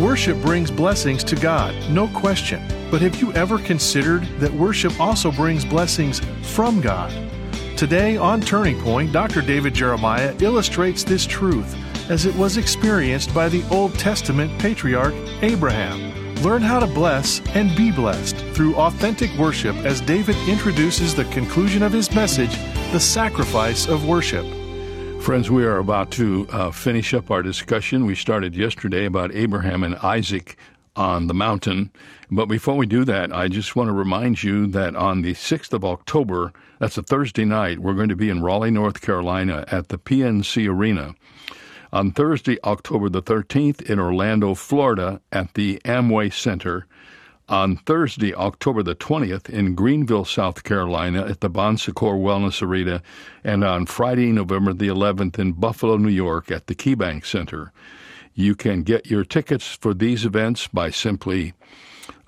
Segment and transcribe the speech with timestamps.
[0.00, 2.66] Worship brings blessings to God, no question.
[2.90, 7.12] But have you ever considered that worship also brings blessings from God?
[7.76, 9.42] Today on Turning Point, Dr.
[9.42, 11.76] David Jeremiah illustrates this truth
[12.10, 16.34] as it was experienced by the Old Testament patriarch Abraham.
[16.36, 21.82] Learn how to bless and be blessed through authentic worship as David introduces the conclusion
[21.82, 22.56] of his message,
[22.92, 24.46] The Sacrifice of Worship.
[25.20, 28.06] Friends, we are about to uh, finish up our discussion.
[28.06, 30.56] We started yesterday about Abraham and Isaac
[30.96, 31.92] on the mountain.
[32.30, 35.74] But before we do that, I just want to remind you that on the 6th
[35.74, 39.88] of October, that's a Thursday night, we're going to be in Raleigh, North Carolina at
[39.88, 41.14] the PNC Arena.
[41.92, 46.86] On Thursday, October the 13th, in Orlando, Florida, at the Amway Center
[47.50, 53.02] on Thursday, October the 20th, in Greenville, South Carolina, at the Bon Secours Wellness Arena,
[53.42, 57.72] and on Friday, November the 11th, in Buffalo, New York, at the KeyBank Center.
[58.34, 61.52] You can get your tickets for these events by simply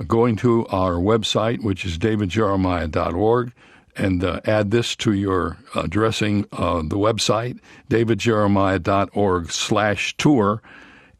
[0.08, 3.52] going to our website, which is davidjeremiah.org,
[3.94, 10.62] and uh, add this to your addressing uh, the website, davidjeremiah.org slash tour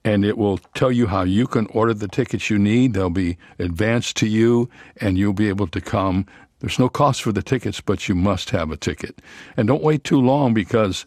[0.04, 2.94] and it will tell you how you can order the tickets you need.
[2.94, 6.26] They'll be advanced to you, and you'll be able to come.
[6.60, 9.20] There's no cost for the tickets, but you must have a ticket.
[9.56, 11.06] And don't wait too long because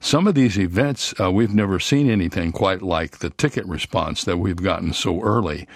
[0.00, 4.38] some of these events, uh, we've never seen anything quite like the ticket response that
[4.38, 5.68] we've gotten so early.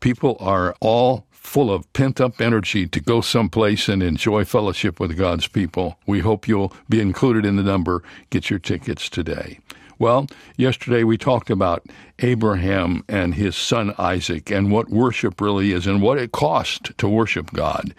[0.00, 5.16] People are all full of pent up energy to go someplace and enjoy fellowship with
[5.16, 5.98] God's people.
[6.06, 8.02] We hope you'll be included in the number.
[8.30, 9.58] Get your tickets today.
[10.02, 11.86] Well, yesterday we talked about
[12.18, 17.08] Abraham and his son Isaac and what worship really is and what it cost to
[17.08, 17.94] worship God.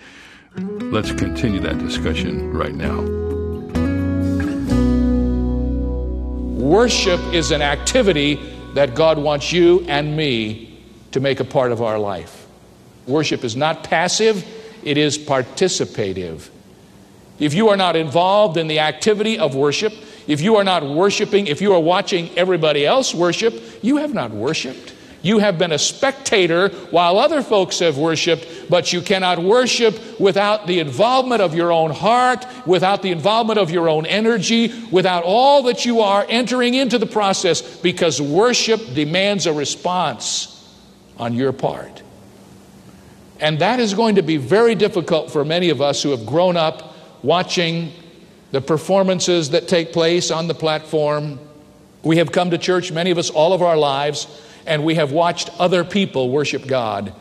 [0.57, 2.99] Let's continue that discussion right now.
[6.59, 8.37] Worship is an activity
[8.73, 10.77] that God wants you and me
[11.13, 12.45] to make a part of our life.
[13.07, 14.45] Worship is not passive,
[14.83, 16.49] it is participative.
[17.39, 19.93] If you are not involved in the activity of worship,
[20.27, 24.31] if you are not worshiping, if you are watching everybody else worship, you have not
[24.31, 24.93] worshiped.
[25.23, 30.67] You have been a spectator while other folks have worshiped, but you cannot worship without
[30.67, 35.63] the involvement of your own heart, without the involvement of your own energy, without all
[35.63, 40.49] that you are entering into the process, because worship demands a response
[41.17, 42.03] on your part.
[43.39, 46.57] And that is going to be very difficult for many of us who have grown
[46.57, 47.93] up watching
[48.53, 51.39] the performances that take place on the platform.
[52.03, 54.27] We have come to church, many of us, all of our lives,
[54.67, 57.15] and we have watched other people worship God.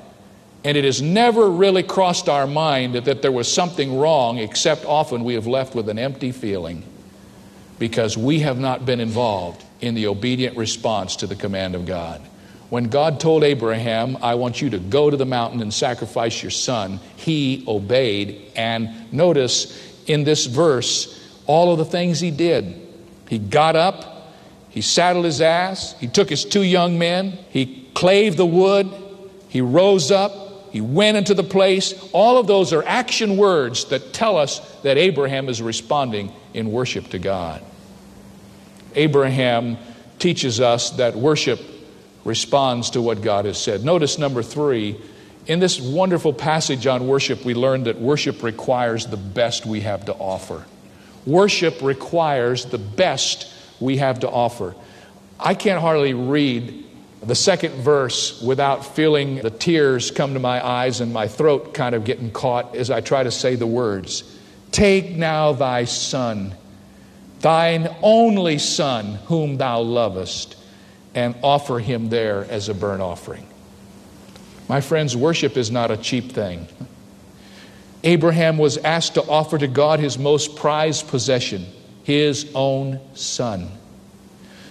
[0.63, 5.25] And it has never really crossed our mind that there was something wrong, except often
[5.25, 6.85] we have left with an empty feeling
[7.79, 12.21] because we have not been involved in the obedient response to the command of God.
[12.69, 16.51] When God told Abraham, I want you to go to the mountain and sacrifice your
[16.51, 18.53] son, he obeyed.
[18.55, 22.81] And notice in this verse, all of the things he did.
[23.29, 24.33] He got up,
[24.69, 28.91] he saddled his ass, he took his two young men, he clave the wood,
[29.49, 31.93] he rose up, he went into the place.
[32.13, 37.09] All of those are action words that tell us that Abraham is responding in worship
[37.11, 37.63] to God.
[38.95, 39.77] Abraham
[40.19, 41.61] teaches us that worship
[42.25, 43.85] responds to what God has said.
[43.85, 44.99] Notice number three.
[45.47, 50.05] In this wonderful passage on worship, we learn that worship requires the best we have
[50.05, 50.65] to offer.
[51.27, 54.75] Worship requires the best we have to offer.
[55.39, 56.85] I can't hardly read
[57.23, 61.95] the second verse without feeling the tears come to my eyes and my throat kind
[61.95, 64.25] of getting caught as I try to say the words.
[64.73, 66.55] Take now thy son,
[67.41, 70.57] thine only son, whom thou lovest,
[71.15, 73.47] and offer him there as a burnt offering.
[74.69, 76.67] My friends, worship is not a cheap thing.
[78.05, 81.67] Abraham was asked to offer to God his most prized possession,
[82.03, 83.69] his own son.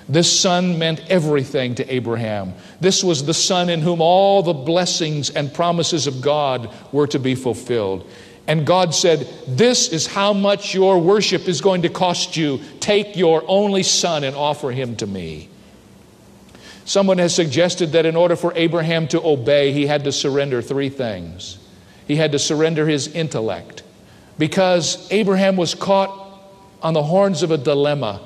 [0.10, 2.54] This son meant everything to Abraham.
[2.82, 7.20] This was the son in whom all the blessings and promises of God were to
[7.20, 8.10] be fulfilled.
[8.46, 12.60] And God said, This is how much your worship is going to cost you.
[12.82, 15.48] Take your only son and offer him to me.
[16.84, 20.90] Someone has suggested that in order for Abraham to obey, he had to surrender three
[20.90, 21.61] things
[22.08, 23.84] he had to surrender his intellect
[24.38, 26.10] because Abraham was caught
[26.82, 28.22] on the horns of a dilemma.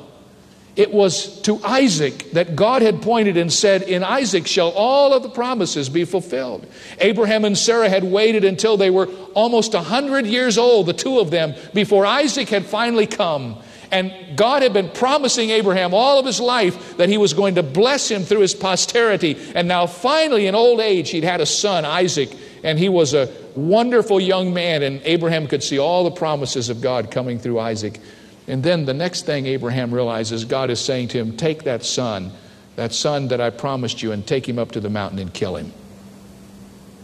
[0.75, 5.23] It was to Isaac that God had pointed and said, In Isaac shall all of
[5.23, 6.67] the promises be fulfilled.
[6.99, 11.19] Abraham and Sarah had waited until they were almost a hundred years old, the two
[11.19, 13.57] of them, before Isaac had finally come.
[13.91, 17.63] And God had been promising Abraham all of his life that he was going to
[17.63, 19.37] bless him through his posterity.
[19.53, 22.35] And now, finally, in old age, he'd had a son, Isaac,
[22.65, 24.81] and he was a wonderful young man.
[24.81, 27.99] And Abraham could see all the promises of God coming through Isaac.
[28.47, 32.31] And then the next thing Abraham realizes, God is saying to him, Take that son,
[32.75, 35.55] that son that I promised you, and take him up to the mountain and kill
[35.55, 35.73] him.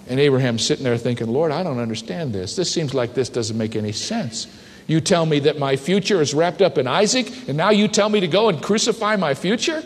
[0.08, 2.56] And Abraham's sitting there thinking, Lord, I don't understand this.
[2.56, 4.48] This seems like this doesn't make any sense.
[4.88, 8.10] You tell me that my future is wrapped up in Isaac, and now you tell
[8.10, 9.84] me to go and crucify my future?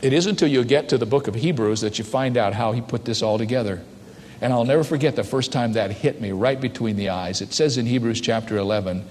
[0.00, 2.70] It isn't until you get to the book of Hebrews that you find out how
[2.70, 3.82] he put this all together.
[4.40, 7.40] And I'll never forget the first time that hit me right between the eyes.
[7.40, 9.04] It says in Hebrews chapter 11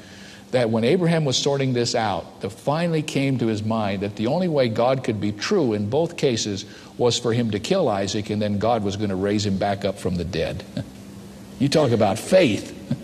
[0.52, 4.28] that when Abraham was sorting this out, it finally came to his mind that the
[4.28, 6.66] only way God could be true in both cases
[6.98, 9.84] was for him to kill Isaac, and then God was going to raise him back
[9.84, 10.64] up from the dead.
[11.60, 12.74] you talk about faith.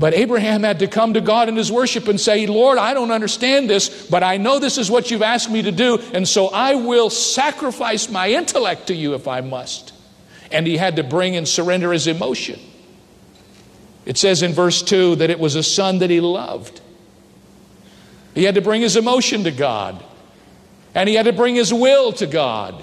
[0.00, 3.10] But Abraham had to come to God in his worship and say, Lord, I don't
[3.10, 6.48] understand this, but I know this is what you've asked me to do, and so
[6.48, 9.92] I will sacrifice my intellect to you if I must.
[10.50, 12.58] And he had to bring and surrender his emotion.
[14.06, 16.80] It says in verse 2 that it was a son that he loved.
[18.34, 20.02] He had to bring his emotion to God,
[20.94, 22.82] and he had to bring his will to God.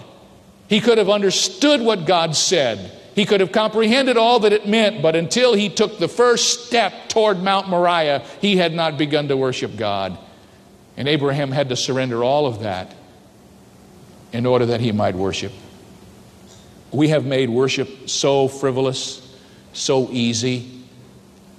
[0.68, 2.92] He could have understood what God said.
[3.16, 7.10] He could have comprehended all that it meant, but until he took the first step
[7.10, 10.18] toward Mount Moriah, he had not begun to worship God.
[10.98, 12.94] And Abraham had to surrender all of that
[14.34, 15.52] in order that he might worship.
[16.92, 19.22] We have made worship so frivolous,
[19.74, 20.78] so easy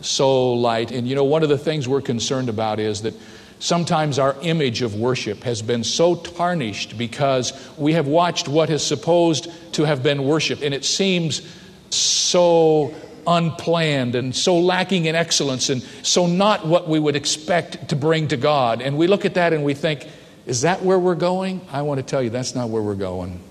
[0.01, 0.91] so light.
[0.91, 3.15] And you know, one of the things we're concerned about is that
[3.59, 8.85] sometimes our image of worship has been so tarnished because we have watched what is
[8.85, 11.43] supposed to have been worship, and it seems
[11.91, 12.95] so
[13.27, 18.29] unplanned and so lacking in excellence and so not what we would expect to bring
[18.29, 18.81] to God.
[18.81, 20.07] And we look at that and we think,
[20.47, 21.61] is that where we're going?
[21.71, 23.43] I want to tell you, that's not where we're going.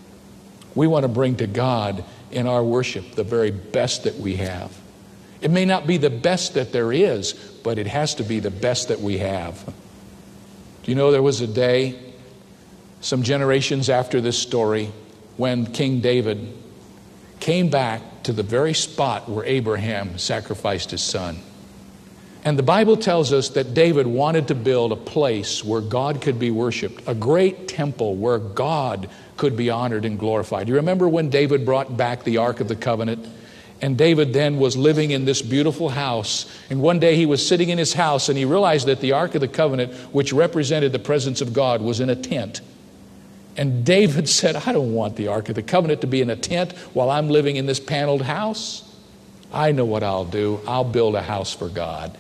[0.78, 4.72] We want to bring to God in our worship the very best that we have.
[5.42, 8.52] It may not be the best that there is, but it has to be the
[8.52, 9.66] best that we have.
[10.84, 12.00] Do you know there was a day,
[13.02, 14.92] some generations after this story,
[15.36, 16.54] when King David
[17.40, 21.40] came back to the very spot where Abraham sacrificed his son?
[22.44, 26.40] And the Bible tells us that David wanted to build a place where God could
[26.40, 30.68] be worshiped, a great temple where God could be honored and glorified.
[30.68, 33.28] You remember when David brought back the Ark of the Covenant?
[33.82, 36.52] And David then was living in this beautiful house.
[36.70, 39.36] And one day he was sitting in his house and he realized that the Ark
[39.36, 42.62] of the Covenant, which represented the presence of God, was in a tent.
[43.56, 46.36] And David said, I don't want the Ark of the Covenant to be in a
[46.36, 48.84] tent while I'm living in this paneled house.
[49.54, 50.60] I know what I'll do.
[50.68, 52.18] I'll build a house for God.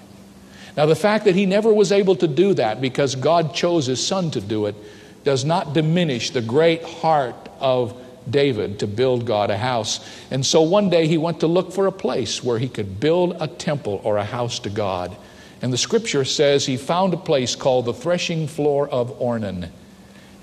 [0.78, 4.06] Now, the fact that he never was able to do that because God chose his
[4.06, 4.76] son to do it
[5.24, 10.00] does not diminish the great heart of David to build God a house.
[10.30, 13.38] And so one day he went to look for a place where he could build
[13.40, 15.18] a temple or a house to God.
[15.62, 19.70] And the scripture says he found a place called the threshing floor of Ornan.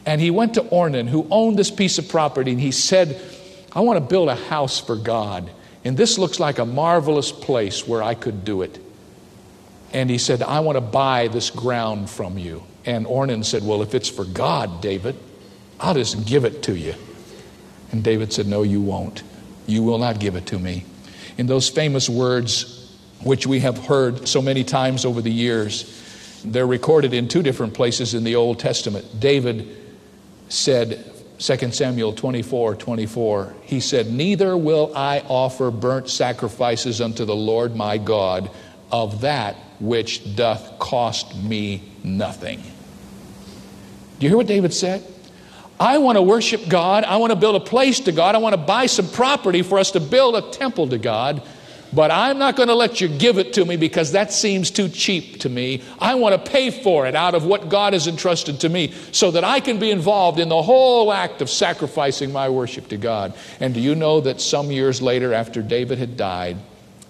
[0.05, 3.21] And he went to Ornan, who owned this piece of property, and he said,
[3.73, 5.49] I want to build a house for God.
[5.85, 8.84] And this looks like a marvelous place where I could do it.
[9.95, 12.65] And he said, I want to buy this ground from you.
[12.85, 15.17] And Ornan said, Well, if it's for God, David,
[15.81, 16.95] I'll just give it to you.
[17.93, 19.23] And David said, No, you won't.
[19.67, 20.85] You will not give it to me.
[21.39, 26.67] In those famous words, which we have heard so many times over the years, they're
[26.67, 29.21] recorded in two different places in the Old Testament.
[29.21, 29.77] David
[30.49, 37.37] said, 2 Samuel 24 24, he said, Neither will I offer burnt sacrifices unto the
[37.37, 38.51] Lord my God
[38.95, 42.61] of that which doth cost me nothing.
[42.61, 42.67] Do
[44.21, 45.05] you hear what David said?
[45.81, 47.03] I want to worship God.
[47.03, 48.37] I want to build a place to God.
[48.37, 51.43] I want to buy some property for us to build a temple to God.
[51.93, 54.89] But I'm not going to let you give it to me because that seems too
[54.89, 55.83] cheap to me.
[55.99, 59.33] I want to pay for it out of what God has entrusted to me so
[59.33, 63.35] that I can be involved in the whole act of sacrificing my worship to God.
[63.59, 66.59] And do you know that some years later, after David had died,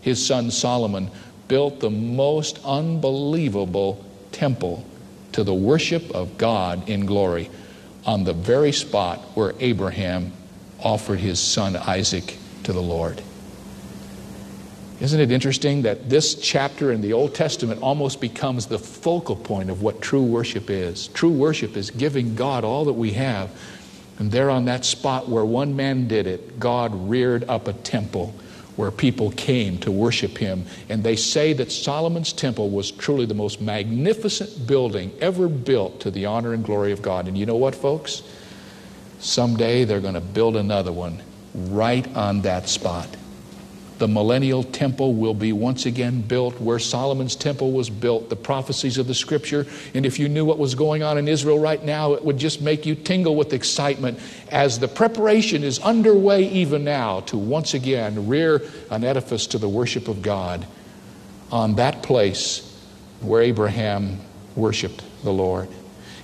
[0.01, 1.11] his son Solomon
[1.49, 4.85] built the most unbelievable temple
[5.33, 7.51] to the worship of God in glory
[8.07, 10.33] on the very spot where Abraham
[10.81, 13.23] offered his son Isaac to the Lord.
[15.01, 19.71] Isn't it interesting that this chapter in the Old Testament almost becomes the focal point
[19.71, 21.09] of what true worship is?
[21.09, 23.51] True worship is giving God all that we have.
[24.19, 28.35] And there on that spot where one man did it, God reared up a temple
[28.77, 30.65] where people came to worship him.
[30.89, 36.11] And they say that Solomon's temple was truly the most magnificent building ever built to
[36.11, 37.29] the honor and glory of God.
[37.29, 38.23] And you know what, folks?
[39.21, 41.23] Someday they're going to build another one
[41.55, 43.09] right on that spot
[44.05, 48.99] the millennial temple will be once again built where Solomon's temple was built, the prophecies
[48.99, 49.67] of the scripture.
[49.95, 52.61] And if you knew what was going on in Israel right now, it would just
[52.61, 54.19] make you tingle with excitement
[54.51, 59.71] as the preparation is underway even now to once again rear an edifice to the
[59.71, 60.67] worship of God
[61.51, 62.79] on that place
[63.23, 64.21] where Abraham
[64.55, 65.67] worshiped the Lord.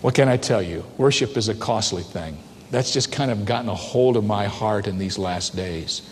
[0.03, 0.85] What can I tell you?
[0.99, 2.37] Worship is a costly thing.
[2.71, 6.03] That's just kind of gotten a hold of my heart in these last days.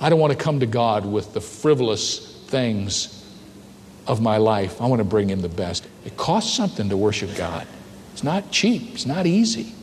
[0.00, 3.14] I don't want to come to God with the frivolous things
[4.06, 4.80] of my life.
[4.80, 5.86] I want to bring Him the best.
[6.04, 7.66] It costs something to worship God,
[8.12, 9.74] it's not cheap, it's not easy.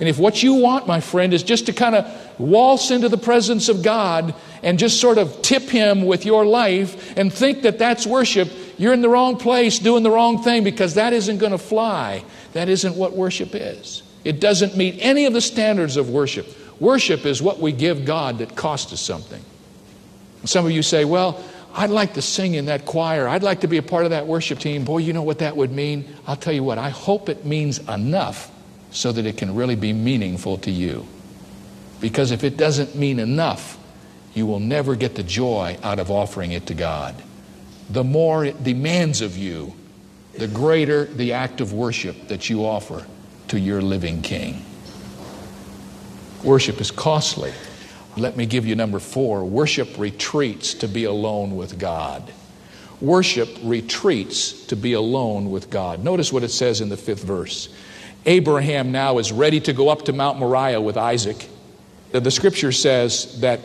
[0.00, 3.18] And if what you want, my friend, is just to kind of waltz into the
[3.18, 7.78] presence of God and just sort of tip Him with your life and think that
[7.78, 11.50] that's worship, you're in the wrong place doing the wrong thing because that isn't going
[11.50, 12.22] to fly.
[12.52, 14.04] That isn't what worship is.
[14.24, 16.46] It doesn't meet any of the standards of worship.
[16.80, 19.42] Worship is what we give God that costs us something.
[20.44, 21.42] Some of you say, Well,
[21.74, 23.28] I'd like to sing in that choir.
[23.28, 24.84] I'd like to be a part of that worship team.
[24.84, 26.12] Boy, you know what that would mean?
[26.26, 28.50] I'll tell you what, I hope it means enough
[28.90, 31.06] so that it can really be meaningful to you.
[32.00, 33.78] Because if it doesn't mean enough,
[34.34, 37.14] you will never get the joy out of offering it to God.
[37.90, 39.74] The more it demands of you,
[40.34, 43.04] the greater the act of worship that you offer
[43.48, 44.64] to your living King.
[46.44, 47.52] Worship is costly.
[48.16, 52.32] Let me give you number four worship retreats to be alone with God.
[53.00, 56.02] Worship retreats to be alone with God.
[56.02, 57.68] Notice what it says in the fifth verse.
[58.26, 61.48] Abraham now is ready to go up to Mount Moriah with Isaac.
[62.10, 63.60] The scripture says that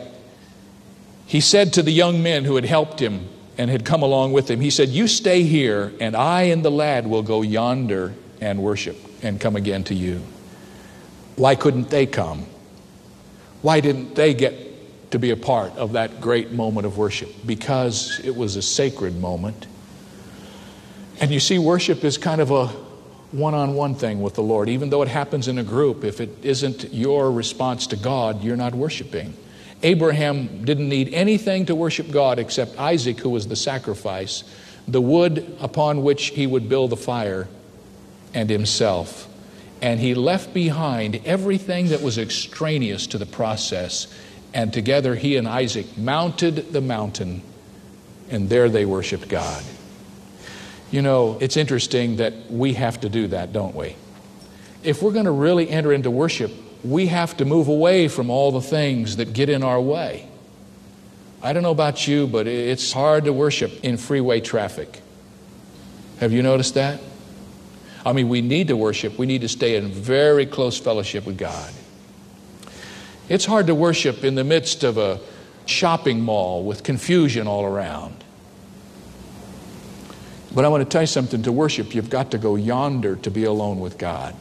[1.26, 4.50] he said to the young men who had helped him and had come along with
[4.50, 8.62] him, He said, You stay here, and I and the lad will go yonder and
[8.62, 10.22] worship and come again to you.
[11.36, 12.46] Why couldn't they come?
[13.64, 17.30] Why didn't they get to be a part of that great moment of worship?
[17.46, 19.66] Because it was a sacred moment.
[21.18, 22.66] And you see, worship is kind of a
[23.32, 24.68] one on one thing with the Lord.
[24.68, 28.54] Even though it happens in a group, if it isn't your response to God, you're
[28.54, 29.34] not worshiping.
[29.82, 34.44] Abraham didn't need anything to worship God except Isaac, who was the sacrifice,
[34.86, 37.48] the wood upon which he would build the fire,
[38.34, 39.26] and himself
[39.80, 44.06] and he left behind everything that was extraneous to the process.
[44.52, 47.42] And together he and Isaac mounted the mountain,
[48.30, 49.64] and there they worshiped God.
[50.90, 53.96] You know, it's interesting that we have to do that, don't we?
[54.82, 56.52] If we're going to really enter into worship,
[56.84, 60.28] we have to move away from all the things that get in our way.
[61.42, 65.00] I don't know about you, but it's hard to worship in freeway traffic.
[66.20, 67.00] Have you noticed that?
[68.04, 69.18] I mean, we need to worship.
[69.18, 71.72] We need to stay in very close fellowship with God.
[73.28, 75.20] It's hard to worship in the midst of a
[75.66, 78.22] shopping mall with confusion all around.
[80.54, 83.30] But I want to tell you something to worship, you've got to go yonder to
[83.30, 84.36] be alone with God.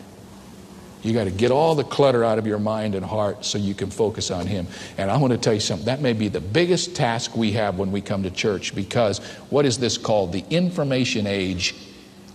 [1.01, 3.73] You got to get all the clutter out of your mind and heart so you
[3.73, 4.67] can focus on Him.
[4.97, 5.85] And I want to tell you something.
[5.85, 9.65] That may be the biggest task we have when we come to church because what
[9.65, 10.31] is this called?
[10.31, 11.75] The information age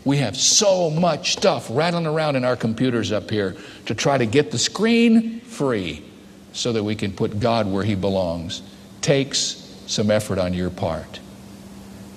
[0.04, 4.26] we have so much stuff rattling around in our computers up here to try to
[4.26, 6.04] get the screen free
[6.52, 8.62] so that we can put God where He belongs.
[9.00, 9.38] Takes
[9.86, 11.20] some effort on your part.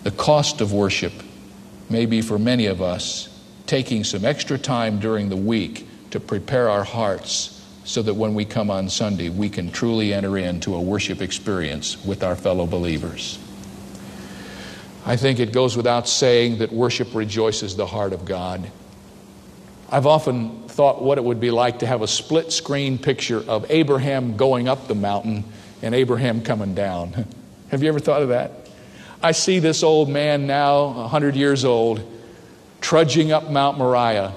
[0.04, 1.14] The cost of worship
[1.90, 3.30] may be for many of us
[3.68, 8.46] taking some extra time during the week to prepare our hearts so that when we
[8.46, 13.40] come on Sunday, we can truly enter into a worship experience with our fellow believers.
[15.06, 18.70] I think it goes without saying that worship rejoices the heart of God.
[19.90, 23.70] I've often thought what it would be like to have a split screen picture of
[23.70, 25.44] Abraham going up the mountain
[25.82, 27.26] and Abraham coming down.
[27.70, 28.52] Have you ever thought of that?
[29.24, 32.02] I see this old man now, 100 years old,
[32.80, 34.34] trudging up Mount Moriah,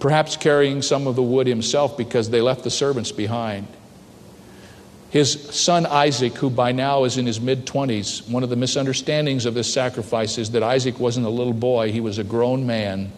[0.00, 3.66] perhaps carrying some of the wood himself because they left the servants behind.
[5.10, 9.46] His son Isaac, who by now is in his mid 20s, one of the misunderstandings
[9.46, 13.12] of this sacrifice is that Isaac wasn't a little boy, he was a grown man.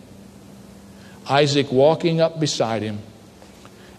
[1.28, 3.00] Isaac walking up beside him.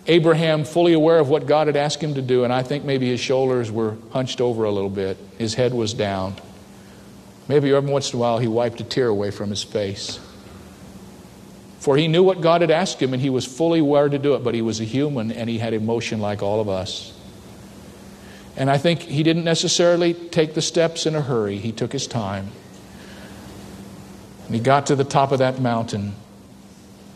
[0.07, 3.07] Abraham fully aware of what God had asked him to do, and I think maybe
[3.09, 5.17] his shoulders were hunched over a little bit.
[5.37, 6.35] His head was down.
[7.47, 10.19] Maybe every once in a while he wiped a tear away from his face.
[11.79, 14.35] For he knew what God had asked him, and he was fully aware to do
[14.35, 17.13] it, but he was a human and he had emotion like all of us.
[18.59, 22.05] And I think he didn't necessarily take the steps in a hurry, he took his
[22.05, 22.51] time.
[24.45, 26.13] And he got to the top of that mountain.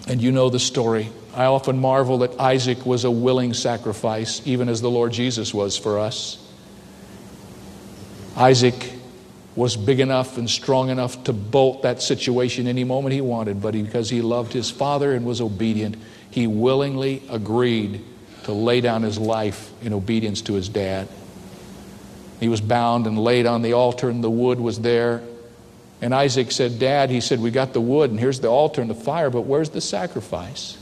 [0.08, 1.10] And you know the story.
[1.34, 5.78] I often marvel that Isaac was a willing sacrifice, even as the Lord Jesus was
[5.78, 6.40] for us.
[8.38, 8.94] Isaac
[9.56, 13.74] was big enough and strong enough to bolt that situation any moment he wanted, but
[13.74, 15.98] because he loved his father and was obedient,
[16.32, 18.04] he willingly agreed
[18.44, 21.08] to lay down his life in obedience to his dad.
[22.40, 25.22] He was bound and laid on the altar, and the wood was there.
[26.02, 28.90] And Isaac said, Dad, he said, We got the wood, and here's the altar and
[28.90, 30.78] the fire, but where's the sacrifice?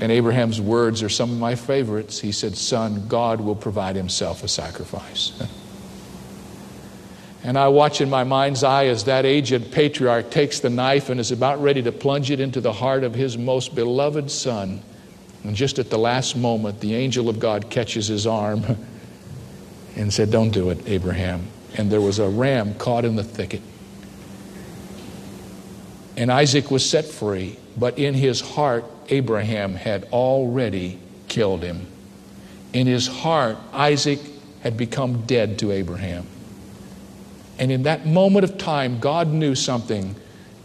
[0.00, 2.20] And Abraham's words are some of my favorites.
[2.20, 5.40] He said, Son, God will provide himself a sacrifice.
[7.44, 11.20] and I watch in my mind's eye as that aged patriarch takes the knife and
[11.20, 14.82] is about ready to plunge it into the heart of his most beloved son.
[15.44, 18.62] And just at the last moment, the angel of God catches his arm
[19.96, 21.46] and said, Don't do it, Abraham.
[21.76, 23.62] And there was a ram caught in the thicket.
[26.16, 30.98] And Isaac was set free, but in his heart, Abraham had already
[31.28, 31.86] killed him.
[32.72, 34.20] In his heart, Isaac
[34.62, 36.26] had become dead to Abraham.
[37.58, 40.14] And in that moment of time, God knew something,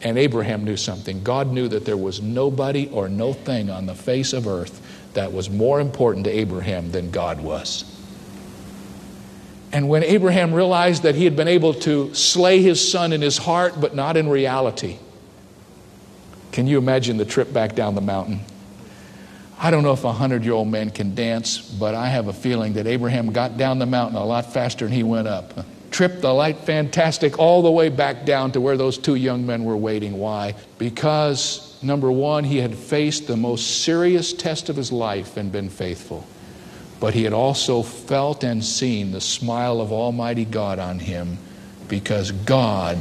[0.01, 1.23] and Abraham knew something.
[1.23, 4.81] God knew that there was nobody or no thing on the face of earth
[5.13, 7.98] that was more important to Abraham than God was.
[9.71, 13.37] And when Abraham realized that he had been able to slay his son in his
[13.37, 14.97] heart, but not in reality,
[16.51, 18.39] can you imagine the trip back down the mountain?
[19.59, 22.33] I don't know if a hundred year old man can dance, but I have a
[22.33, 25.65] feeling that Abraham got down the mountain a lot faster than he went up.
[25.91, 29.65] Tripped the light fantastic all the way back down to where those two young men
[29.65, 30.17] were waiting.
[30.17, 30.55] Why?
[30.77, 35.69] Because, number one, he had faced the most serious test of his life and been
[35.69, 36.25] faithful
[36.99, 41.37] but he had also felt and seen the smile of Almighty God on him
[41.87, 42.97] because God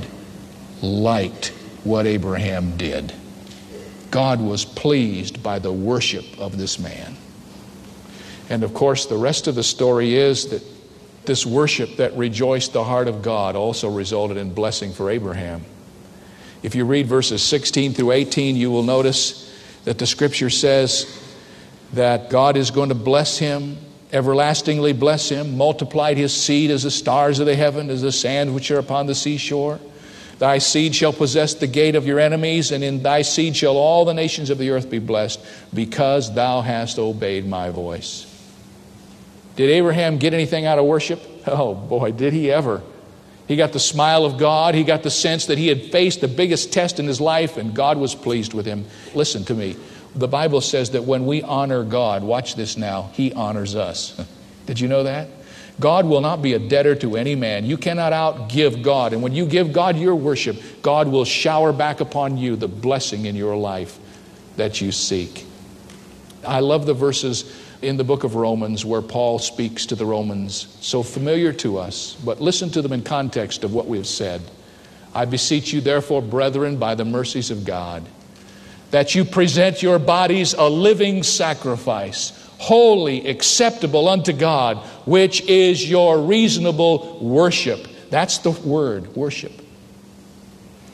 [0.81, 1.49] liked
[1.85, 3.13] what Abraham did.
[4.11, 7.17] God was pleased by the worship of this man.
[8.49, 10.63] And of course, the rest of the story is that
[11.27, 15.65] this worship that rejoiced the heart of God also resulted in blessing for Abraham.
[16.63, 19.45] If you read verses 16 through 18, you will notice
[19.85, 21.23] that the scripture says
[21.93, 23.77] that God is going to bless him
[24.13, 28.55] everlastingly bless him, multiplied his seed as the stars of the heaven, as the sand
[28.55, 29.79] which are upon the seashore.
[30.39, 34.05] Thy seed shall possess the gate of your enemies, and in thy seed shall all
[34.05, 35.41] the nations of the earth be blessed,
[35.75, 38.25] because thou hast obeyed my voice.
[39.57, 41.21] Did Abraham get anything out of worship?
[41.49, 42.83] Oh boy, did he ever.
[43.47, 44.75] He got the smile of God.
[44.75, 47.75] He got the sense that he had faced the biggest test in his life, and
[47.75, 48.85] God was pleased with him.
[49.15, 49.75] Listen to me.
[50.15, 54.21] The Bible says that when we honor God, watch this now, He honors us.
[54.67, 55.29] Did you know that?
[55.81, 57.65] God will not be a debtor to any man.
[57.65, 59.13] You cannot outgive God.
[59.13, 63.27] And when you give God your worship, God will shower back upon you the blessing
[63.27, 63.99] in your life
[64.57, 65.47] that you seek.
[66.45, 70.77] I love the verses in the book of Romans where Paul speaks to the Romans,
[70.81, 74.43] so familiar to us, but listen to them in context of what we have said.
[75.15, 78.05] I beseech you, therefore, brethren, by the mercies of God
[78.91, 86.21] that you present your bodies a living sacrifice, holy, acceptable unto God, which is your
[86.21, 87.87] reasonable worship.
[88.11, 89.53] That's the word, worship.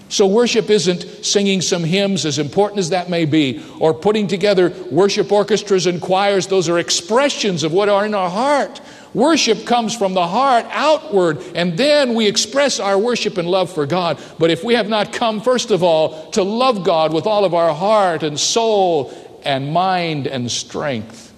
[0.08, 4.70] So, worship isn't singing some hymns, as important as that may be, or putting together
[4.90, 6.46] worship orchestras and choirs.
[6.46, 8.80] Those are expressions of what are in our heart.
[9.14, 13.86] Worship comes from the heart outward, and then we express our worship and love for
[13.86, 14.20] God.
[14.40, 17.54] But if we have not come, first of all, to love God with all of
[17.54, 19.12] our heart and soul
[19.44, 21.32] and mind and strength,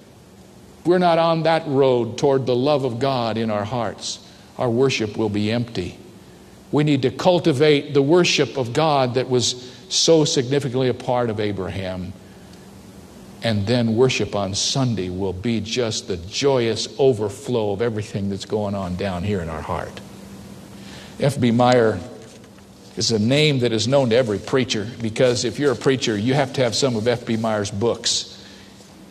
[0.87, 4.21] we're not on that road toward the love of God in our hearts.
[4.57, 5.99] Our worship will be empty.
[6.73, 11.41] We need to cultivate the worship of God that was so significantly a part of
[11.41, 12.15] Abraham
[13.47, 18.75] and then worship on Sunday will be just the joyous overflow of everything that's going
[18.75, 20.01] on down here in our heart.
[21.21, 21.53] F.B.
[21.53, 22.01] Meyer
[22.97, 26.35] is a name that is known to every preacher because if you're a preacher, you
[26.35, 27.37] have to have some of F.B.
[27.37, 28.45] Meyer's books.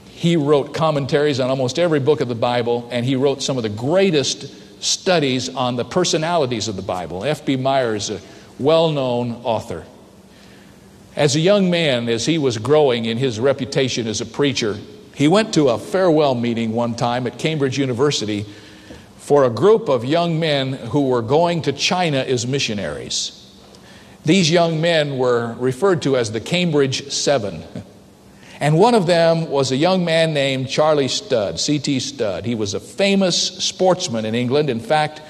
[0.08, 3.64] He wrote commentaries on almost every book of the Bible, and he wrote some of
[3.64, 7.24] the greatest studies on the personalities of the Bible.
[7.24, 7.56] F.B.
[7.56, 8.20] Meyer is a
[8.60, 9.86] well known author.
[11.16, 14.78] As a young man, as he was growing in his reputation as a preacher,
[15.16, 18.46] he went to a farewell meeting one time at Cambridge University
[19.18, 23.42] for a group of young men who were going to China as missionaries.
[24.26, 27.64] These young men were referred to as the Cambridge Seven.
[28.60, 32.00] And one of them was a young man named Charlie Studd, C.T.
[32.02, 32.46] Studd.
[32.46, 34.70] He was a famous sportsman in England.
[34.70, 35.22] In fact,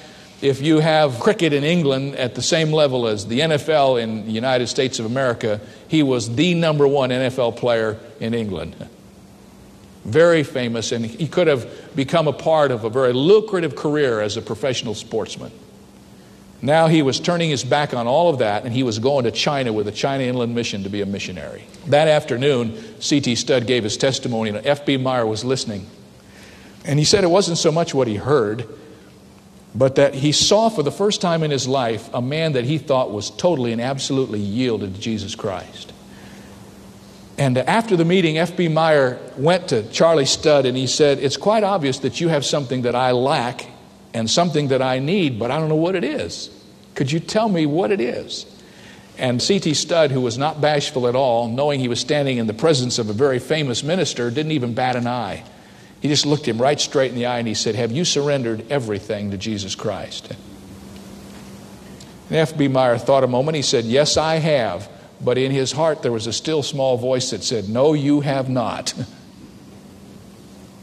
[0.42, 4.32] if you have cricket in England at the same level as the NFL in the
[4.32, 8.76] United States of America, he was the number one NFL player in England.
[10.04, 14.38] Very famous, and he could have become a part of a very lucrative career as
[14.38, 15.52] a professional sportsman.
[16.62, 19.32] Now he was turning his back on all of that and he was going to
[19.32, 21.64] China with a China Inland Mission to be a missionary.
[21.88, 23.36] That afternoon, C.T.
[23.36, 24.98] Studd gave his testimony and F.B.
[24.98, 25.86] Meyer was listening.
[26.84, 28.68] And he said it wasn't so much what he heard,
[29.76, 32.78] but that he saw for the first time in his life a man that he
[32.78, 35.92] thought was totally and absolutely yielded to Jesus Christ.
[37.38, 38.70] And after the meeting, F.B.
[38.70, 42.84] Meyer went to Charlie Studd and he said, It's quite obvious that you have something
[42.84, 43.68] that I lack
[44.14, 46.50] and something that I need, but I don't know what it is.
[46.94, 48.46] Could you tell me what it is?
[49.18, 49.74] And C.T.
[49.74, 53.10] Studd, who was not bashful at all, knowing he was standing in the presence of
[53.10, 55.44] a very famous minister, didn't even bat an eye.
[56.06, 58.72] He just looked him right straight in the eye and he said, Have you surrendered
[58.72, 60.30] everything to Jesus Christ?
[62.30, 62.68] And F.B.
[62.68, 63.56] Meyer thought a moment.
[63.56, 64.88] He said, Yes, I have.
[65.20, 68.50] But in his heart, there was a still small voice that said, No, you have
[68.50, 68.94] not.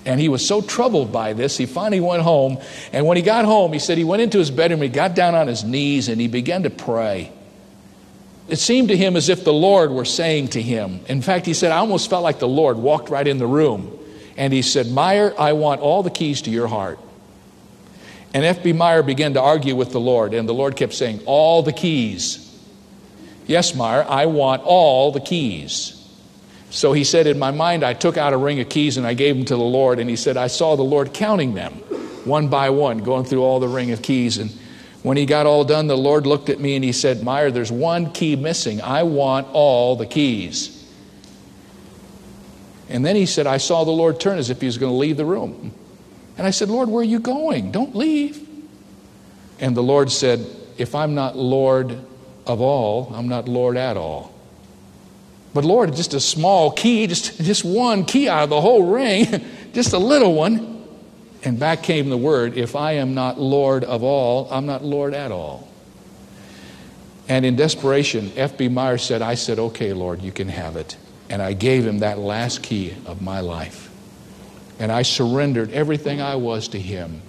[0.05, 2.59] And he was so troubled by this, he finally went home.
[2.93, 5.37] And when he got home, he said he went into his bedroom, he got down
[5.37, 7.33] on his knees, and he began to pray.
[8.49, 11.55] It seemed to him as if the Lord were saying to him, in fact, he
[11.55, 14.01] said, I almost felt like the Lord walked right in the room.
[14.37, 16.99] And he said, Meyer, I want all the keys to your heart.
[18.35, 18.73] And F.B.
[18.73, 22.49] Meyer began to argue with the Lord, and the Lord kept saying, All the keys.
[23.47, 25.99] Yes, Meyer, I want all the keys.
[26.71, 29.13] So he said, In my mind, I took out a ring of keys and I
[29.13, 29.99] gave them to the Lord.
[29.99, 31.75] And he said, I saw the Lord counting them
[32.25, 34.39] one by one, going through all the ring of keys.
[34.39, 34.51] And
[35.03, 37.71] when he got all done, the Lord looked at me and he said, Meyer, there's
[37.71, 38.81] one key missing.
[38.81, 40.82] I want all the keys.
[42.93, 44.97] And then he said, I saw the Lord turn as if he was going to
[44.97, 45.73] leave the room.
[46.37, 47.73] And I said, Lord, where are you going?
[47.73, 48.47] Don't leave.
[49.59, 50.45] And the Lord said,
[50.77, 51.99] If I'm not Lord
[52.47, 54.35] of all, I'm not Lord at all.
[55.55, 59.27] But Lord, just a small key, just, just one key out of the whole ring,
[59.73, 60.87] just a little one.
[61.45, 65.15] And back came the word if I am not Lord of all, I'm not Lord
[65.15, 65.67] at all.
[67.27, 68.69] And in desperation, F.B.
[68.69, 70.99] Meyer said, I said, okay, Lord, you can have it.
[71.33, 73.91] And I gave him that last key of my life.
[74.79, 77.23] And I surrendered everything I was to him.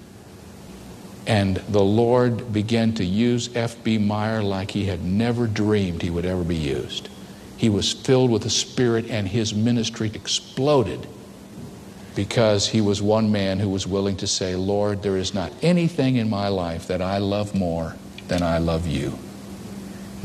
[1.25, 3.99] And the Lord began to use F.B.
[3.99, 7.07] Meyer like he had never dreamed he would ever be used.
[7.55, 11.07] He was filled with the Spirit, and his ministry exploded
[12.13, 16.17] because he was one man who was willing to say, Lord, there is not anything
[16.17, 17.95] in my life that I love more
[18.27, 19.17] than I love you.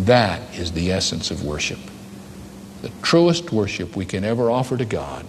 [0.00, 1.78] That is the essence of worship.
[2.82, 5.26] The truest worship we can ever offer to God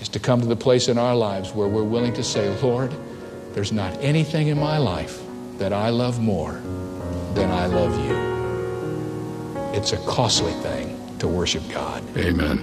[0.00, 2.92] is to come to the place in our lives where we're willing to say, Lord,
[3.52, 5.22] there's not anything in my life
[5.58, 6.60] that I love more
[7.34, 9.78] than I love you.
[9.78, 12.02] It's a costly thing to worship God.
[12.16, 12.60] Amen.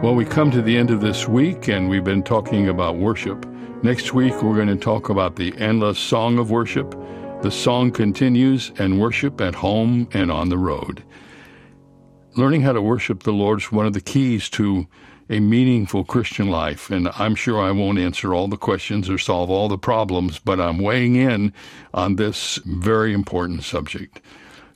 [0.00, 3.46] Well, we come to the end of this week, and we've been talking about worship.
[3.82, 6.96] Next week, we're going to talk about the endless song of worship.
[7.42, 11.02] The song continues, and worship at home and on the road.
[12.34, 14.86] Learning how to worship the Lord is one of the keys to
[15.28, 16.90] a meaningful Christian life.
[16.90, 20.58] And I'm sure I won't answer all the questions or solve all the problems, but
[20.58, 21.52] I'm weighing in
[21.92, 24.20] on this very important subject.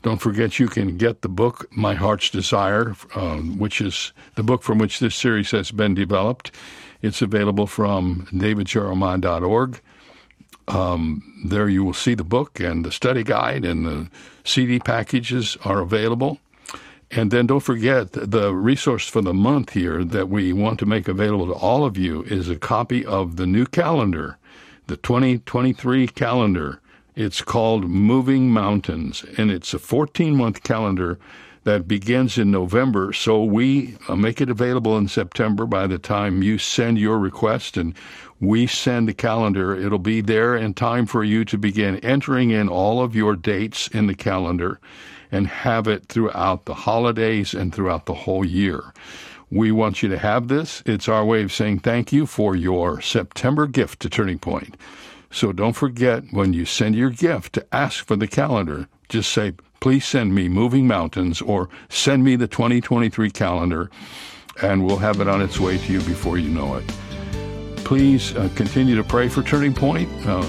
[0.03, 4.63] Don't forget you can get the book, My Heart's Desire, um, which is the book
[4.63, 6.53] from which this series has been developed.
[7.01, 9.81] It's available from davidjeremiah.org.
[10.69, 14.11] Um, there you will see the book and the study guide and the
[14.45, 16.39] CD packages are available.
[17.11, 21.07] And then don't forget the resource for the month here that we want to make
[21.07, 24.39] available to all of you is a copy of the new calendar,
[24.89, 26.81] the 2023 calendar.
[27.15, 31.19] It's called Moving Mountains, and it's a 14 month calendar
[31.63, 33.13] that begins in November.
[33.13, 37.77] So we uh, make it available in September by the time you send your request
[37.77, 37.95] and
[38.41, 39.75] we send the calendar.
[39.75, 43.89] It'll be there in time for you to begin entering in all of your dates
[43.89, 44.81] in the calendar
[45.31, 48.93] and have it throughout the holidays and throughout the whole year.
[49.51, 50.83] We want you to have this.
[50.87, 54.77] It's our way of saying thank you for your September gift to Turning Point.
[55.31, 59.53] So don't forget when you send your gift to ask for the calendar, just say,
[59.81, 63.91] please send me Moving Mountains or send me the 2023 calendar,
[64.63, 66.87] and we'll have it on its way to you before you know it.
[67.85, 70.09] Please uh, continue to pray for Turning Point.
[70.27, 70.43] Uh,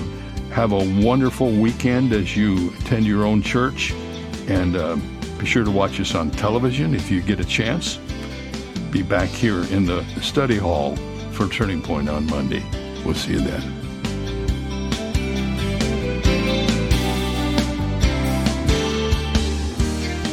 [0.52, 3.94] have a wonderful weekend as you attend your own church.
[4.48, 4.96] And uh,
[5.38, 8.00] be sure to watch us on television if you get a chance.
[8.92, 10.96] be back here in the study hall
[11.32, 12.64] for Turning Point on Monday.
[13.04, 13.78] We'll see you then.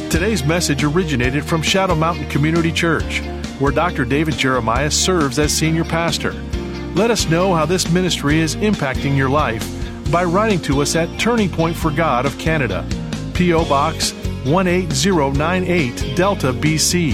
[0.09, 3.19] Today's message originated from Shadow Mountain Community Church,
[3.59, 4.05] where Dr.
[4.05, 6.31] David Jeremiah serves as senior pastor.
[6.95, 9.69] Let us know how this ministry is impacting your life
[10.11, 12.87] by writing to us at Turning Point for God of Canada,
[13.35, 13.65] P.O.
[13.65, 14.13] Box
[14.45, 17.13] 18098, Delta, BC,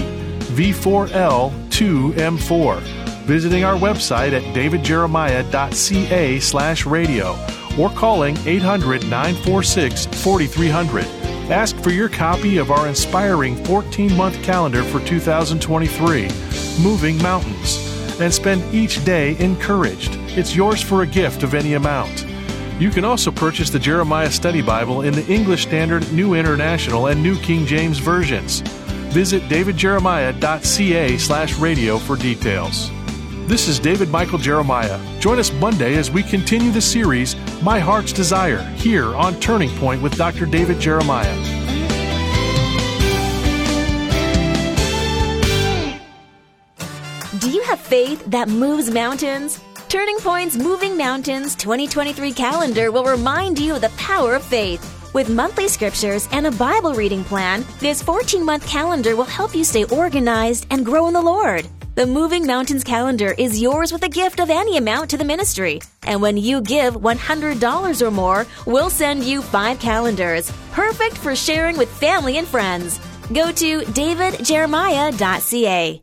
[0.54, 2.80] V4L 2M4.
[3.24, 7.36] Visiting our website at davidjeremiah.ca slash radio
[7.78, 11.04] or calling 800 946 4300.
[11.50, 16.28] Ask for your copy of our inspiring 14 month calendar for 2023,
[16.82, 20.16] Moving Mountains, and spend each day encouraged.
[20.36, 22.26] It's yours for a gift of any amount.
[22.78, 27.22] You can also purchase the Jeremiah Study Bible in the English Standard, New International, and
[27.22, 28.60] New King James versions.
[29.12, 32.90] Visit davidjeremiah.ca/radio for details.
[33.46, 34.98] This is David Michael Jeremiah.
[35.20, 40.00] Join us Monday as we continue the series, My Heart's Desire, here on Turning Point
[40.00, 40.46] with Dr.
[40.46, 41.36] David Jeremiah.
[47.38, 49.60] Do you have faith that moves mountains?
[49.92, 54.80] Turning Point's Moving Mountains 2023 calendar will remind you of the power of faith.
[55.12, 59.64] With monthly scriptures and a Bible reading plan, this 14 month calendar will help you
[59.64, 61.68] stay organized and grow in the Lord.
[61.94, 65.78] The Moving Mountains calendar is yours with a gift of any amount to the ministry.
[66.04, 71.76] And when you give $100 or more, we'll send you five calendars, perfect for sharing
[71.76, 72.98] with family and friends.
[73.30, 76.02] Go to davidjeremiah.ca.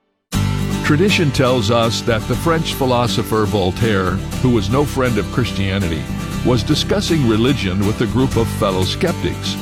[0.83, 6.03] Tradition tells us that the French philosopher Voltaire, who was no friend of Christianity,
[6.45, 9.53] was discussing religion with a group of fellow skeptics.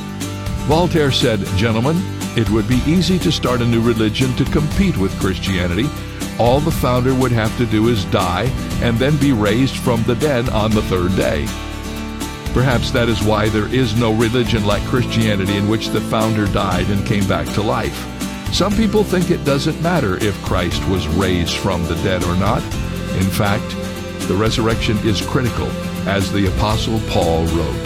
[0.66, 1.96] Voltaire said, Gentlemen,
[2.36, 5.86] it would be easy to start a new religion to compete with Christianity.
[6.38, 8.44] All the founder would have to do is die
[8.82, 11.44] and then be raised from the dead on the third day.
[12.54, 16.88] Perhaps that is why there is no religion like Christianity in which the founder died
[16.88, 18.19] and came back to life.
[18.52, 22.62] Some people think it doesn't matter if Christ was raised from the dead or not.
[23.14, 23.68] In fact,
[24.28, 25.68] the resurrection is critical,
[26.06, 27.82] as the Apostle Paul wrote.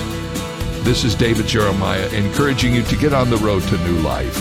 [0.85, 4.35] This is David Jeremiah encouraging you to get on the road to new life.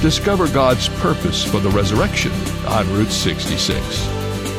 [0.00, 2.32] Discover God's purpose for the resurrection
[2.66, 4.06] on Route 66.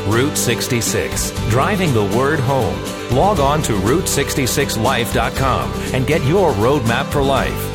[0.08, 2.80] Route 66, driving the word home.
[3.12, 7.75] Log on to Route66Life.com and get your roadmap for life.